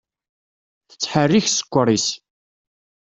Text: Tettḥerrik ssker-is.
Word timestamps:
Tettḥerrik 0.89 1.47
ssker-is. 1.49 2.07